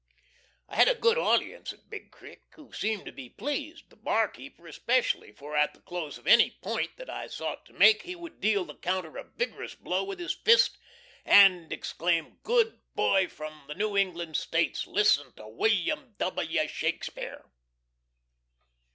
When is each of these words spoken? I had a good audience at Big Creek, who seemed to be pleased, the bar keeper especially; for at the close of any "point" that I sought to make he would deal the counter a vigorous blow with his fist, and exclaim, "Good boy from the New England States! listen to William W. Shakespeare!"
I 0.67 0.77
had 0.77 0.87
a 0.87 0.95
good 0.95 1.19
audience 1.19 1.71
at 1.71 1.87
Big 1.91 2.09
Creek, 2.09 2.41
who 2.55 2.73
seemed 2.73 3.05
to 3.05 3.11
be 3.11 3.29
pleased, 3.29 3.91
the 3.91 3.95
bar 3.95 4.27
keeper 4.29 4.65
especially; 4.65 5.31
for 5.31 5.55
at 5.55 5.75
the 5.75 5.79
close 5.79 6.17
of 6.17 6.25
any 6.25 6.57
"point" 6.63 6.97
that 6.97 7.07
I 7.07 7.27
sought 7.27 7.67
to 7.67 7.73
make 7.73 8.01
he 8.01 8.15
would 8.15 8.41
deal 8.41 8.65
the 8.65 8.73
counter 8.73 9.15
a 9.19 9.23
vigorous 9.25 9.75
blow 9.75 10.03
with 10.03 10.17
his 10.17 10.33
fist, 10.33 10.79
and 11.23 11.71
exclaim, 11.71 12.39
"Good 12.41 12.79
boy 12.95 13.27
from 13.27 13.65
the 13.67 13.75
New 13.75 13.95
England 13.95 14.37
States! 14.37 14.87
listen 14.87 15.33
to 15.33 15.47
William 15.47 16.15
W. 16.17 16.67
Shakespeare!" 16.67 17.45